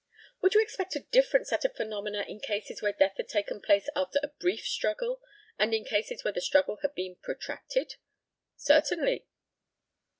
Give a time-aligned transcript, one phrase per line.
[0.41, 3.87] Would you expect a different set of phenomena in cases where death had taken place
[3.95, 5.21] after a brief struggle,
[5.59, 7.97] and in cases where the struggle had been protracted?
[8.55, 9.27] Certainly.